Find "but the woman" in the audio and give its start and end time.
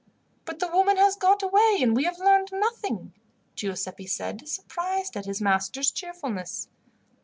0.45-0.97